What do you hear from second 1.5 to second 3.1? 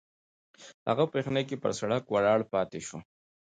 پر سړک ولاړ پاتې شو.